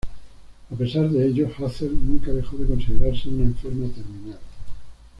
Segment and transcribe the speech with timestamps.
[0.71, 4.39] A pesar de ello, Hazel nunca dejó de considerarse una enferma terminal.